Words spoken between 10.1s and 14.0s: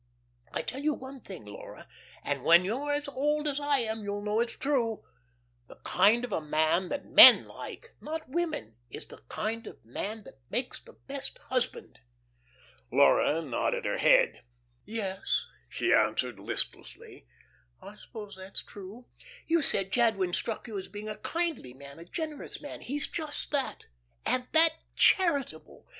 that makes the best husband." Laura nodded her